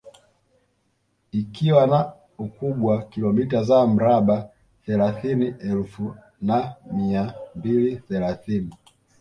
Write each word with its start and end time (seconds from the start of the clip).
Ikiwa 1.39 1.83
na 1.91 1.99
ukubwa 2.45 2.93
kilomita 3.11 3.59
za 3.69 3.79
mraba 3.93 4.37
thelathini 4.85 5.47
elfu 5.71 6.15
na 6.47 6.57
mia 6.95 7.33
mbili 7.55 7.95
thelathini 8.07 8.73